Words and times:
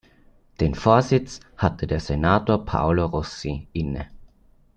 Den 0.59 0.73
Vorsitz 0.73 1.41
hatte 1.57 1.85
der 1.85 1.99
Senator 1.99 2.65
Paolo 2.65 3.05
Rossi 3.05 3.67
inne. 3.71 4.07